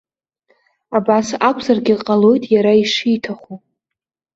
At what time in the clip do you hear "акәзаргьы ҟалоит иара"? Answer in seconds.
1.47-2.73